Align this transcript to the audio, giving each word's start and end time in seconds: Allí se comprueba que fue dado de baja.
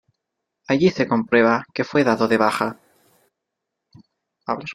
Allí 0.67 0.89
se 0.89 1.07
comprueba 1.07 1.63
que 1.75 1.83
fue 1.83 2.03
dado 2.03 2.27
de 2.27 2.37
baja. 2.37 2.79